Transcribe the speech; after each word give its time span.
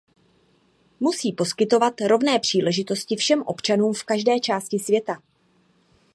Musí 0.99 1.33
poskytovat 1.33 2.01
rovné 2.01 2.39
příležitosti 2.39 3.15
všem 3.15 3.41
občanům 3.45 3.93
v 3.93 4.03
každé 4.03 4.39
části 4.39 4.79
světa. 4.79 5.21